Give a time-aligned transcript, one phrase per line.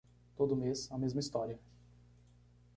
[0.35, 1.59] Todo mês, a mesma história.